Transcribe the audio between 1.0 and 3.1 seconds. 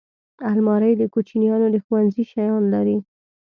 کوچنیانو د ښوونځي شیان لري